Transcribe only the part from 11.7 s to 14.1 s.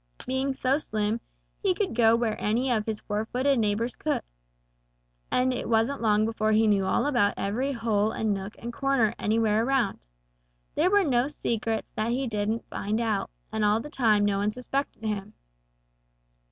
that he didn't find out, and all the